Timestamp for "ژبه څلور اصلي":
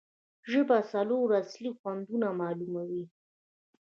0.51-1.71